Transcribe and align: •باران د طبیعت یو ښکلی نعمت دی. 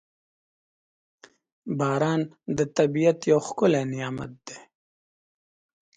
•باران 1.77 2.21
د 2.57 2.59
طبیعت 2.77 3.19
یو 3.31 3.39
ښکلی 3.47 3.83
نعمت 3.93 4.31
دی. 4.45 4.57